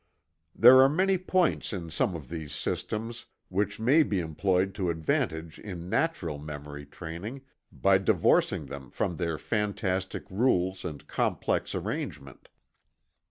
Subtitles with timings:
[0.55, 5.59] There are many points in some of these "systems" which may be employed to advantage
[5.59, 12.49] in natural memory training, by divorcing them from their fantastic rules and complex arrangement.